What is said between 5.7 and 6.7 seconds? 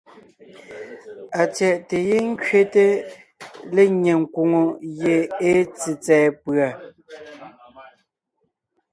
tsètsɛ̀ɛ pʉ̀a.